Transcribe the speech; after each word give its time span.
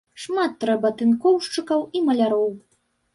Шмат 0.21 0.53
трэба 0.63 0.89
тынкоўшчыкаў 1.01 1.83
і 1.99 2.01
маляроў. 2.09 2.49